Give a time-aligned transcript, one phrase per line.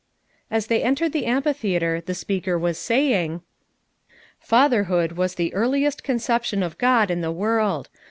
[0.49, 3.43] As they entered the amphitheatre the speaker was saying:
[4.39, 7.87] "Fatherhood was the earliest conception of God in the world.